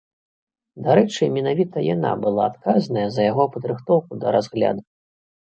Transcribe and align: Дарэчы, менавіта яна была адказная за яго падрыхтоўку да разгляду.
Дарэчы, 0.85 1.23
менавіта 1.35 1.83
яна 1.89 2.13
была 2.23 2.43
адказная 2.53 3.05
за 3.19 3.29
яго 3.31 3.47
падрыхтоўку 3.53 4.11
да 4.27 4.35
разгляду. 4.39 4.83